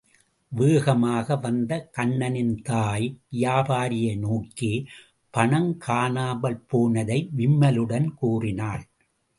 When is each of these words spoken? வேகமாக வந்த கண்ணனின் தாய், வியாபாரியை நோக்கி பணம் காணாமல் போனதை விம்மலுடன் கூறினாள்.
வேகமாக 0.51 1.35
வந்த 1.35 1.89
கண்ணனின் 1.97 2.55
தாய், 2.61 3.05
வியாபாரியை 3.31 4.15
நோக்கி 4.19 4.71
பணம் 5.33 5.71
காணாமல் 5.77 6.59
போனதை 6.67 7.19
விம்மலுடன் 7.37 8.09
கூறினாள். 8.15 8.83